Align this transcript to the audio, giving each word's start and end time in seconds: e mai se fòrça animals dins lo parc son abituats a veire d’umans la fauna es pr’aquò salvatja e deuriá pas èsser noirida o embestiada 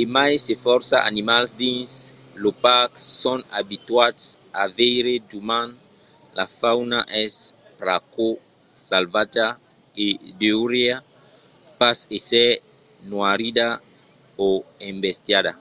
e 0.00 0.02
mai 0.14 0.32
se 0.44 0.54
fòrça 0.64 0.96
animals 1.10 1.50
dins 1.62 1.90
lo 2.42 2.50
parc 2.66 2.92
son 3.22 3.40
abituats 3.60 4.24
a 4.62 4.64
veire 4.78 5.14
d’umans 5.28 5.74
la 6.36 6.46
fauna 6.58 7.00
es 7.24 7.34
pr’aquò 7.78 8.28
salvatja 8.88 9.46
e 10.04 10.06
deuriá 10.40 10.96
pas 11.80 11.98
èsser 12.16 12.50
noirida 13.10 13.68
o 14.46 14.48
embestiada 14.90 15.52